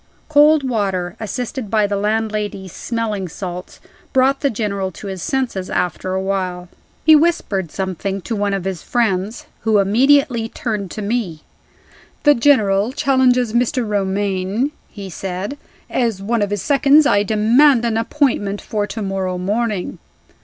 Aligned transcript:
Cold 0.29 0.67
water, 0.67 1.15
assisted 1.19 1.69
by 1.69 1.85
the 1.85 1.95
landlady's 1.95 2.73
smelling 2.73 3.27
salts, 3.27 3.79
brought 4.13 4.39
the 4.39 4.49
General 4.49 4.89
to 4.91 5.05
his 5.05 5.21
senses 5.21 5.69
after 5.69 6.15
a 6.15 6.19
while. 6.19 6.69
He 7.05 7.15
whispered 7.15 7.69
something 7.69 8.19
to 8.21 8.35
one 8.35 8.55
of 8.55 8.63
his 8.63 8.81
friends, 8.81 9.45
who 9.59 9.77
immediately 9.77 10.49
turned 10.49 10.89
to 10.89 11.03
me. 11.03 11.43
"The 12.23 12.33
General 12.33 12.91
challenges 12.93 13.53
Mr. 13.53 13.87
Romayne," 13.87 14.71
he 14.89 15.07
said. 15.07 15.55
"As 15.87 16.19
one 16.19 16.41
of 16.41 16.49
his 16.49 16.63
seconds, 16.63 17.05
I 17.05 17.21
demand 17.21 17.85
an 17.85 17.95
appointment 17.95 18.59
for 18.59 18.87
to 18.87 19.03
morrow 19.03 19.37
morning." 19.37 19.99